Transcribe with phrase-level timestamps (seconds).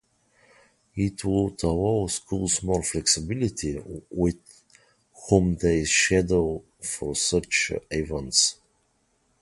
[0.95, 4.37] It would allow schools more flexibility with
[5.29, 8.55] whom they schedule for such events.